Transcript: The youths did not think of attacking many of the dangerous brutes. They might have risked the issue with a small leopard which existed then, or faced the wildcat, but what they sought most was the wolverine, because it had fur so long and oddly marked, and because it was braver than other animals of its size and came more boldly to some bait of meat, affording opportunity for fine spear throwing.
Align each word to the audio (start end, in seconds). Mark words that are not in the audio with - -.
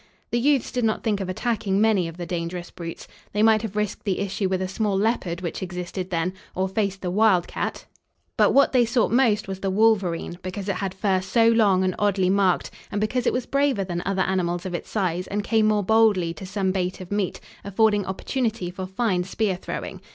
The 0.31 0.39
youths 0.39 0.71
did 0.71 0.83
not 0.83 1.03
think 1.03 1.19
of 1.21 1.29
attacking 1.29 1.79
many 1.79 2.07
of 2.07 2.17
the 2.17 2.25
dangerous 2.25 2.71
brutes. 2.71 3.07
They 3.33 3.43
might 3.43 3.61
have 3.61 3.75
risked 3.75 4.03
the 4.03 4.17
issue 4.17 4.49
with 4.49 4.59
a 4.59 4.67
small 4.67 4.97
leopard 4.97 5.41
which 5.41 5.61
existed 5.61 6.09
then, 6.09 6.33
or 6.55 6.67
faced 6.67 7.01
the 7.03 7.11
wildcat, 7.11 7.85
but 8.35 8.51
what 8.51 8.71
they 8.71 8.83
sought 8.83 9.11
most 9.11 9.47
was 9.47 9.59
the 9.59 9.69
wolverine, 9.69 10.39
because 10.41 10.67
it 10.67 10.77
had 10.77 10.95
fur 10.95 11.21
so 11.21 11.49
long 11.49 11.83
and 11.83 11.93
oddly 11.99 12.31
marked, 12.31 12.71
and 12.91 12.99
because 12.99 13.27
it 13.27 13.33
was 13.33 13.45
braver 13.45 13.83
than 13.83 14.01
other 14.03 14.23
animals 14.23 14.65
of 14.65 14.73
its 14.73 14.89
size 14.89 15.27
and 15.27 15.43
came 15.43 15.67
more 15.67 15.83
boldly 15.83 16.33
to 16.33 16.47
some 16.47 16.71
bait 16.71 16.99
of 16.99 17.11
meat, 17.11 17.39
affording 17.63 18.03
opportunity 18.07 18.71
for 18.71 18.87
fine 18.87 19.23
spear 19.23 19.55
throwing. 19.55 20.01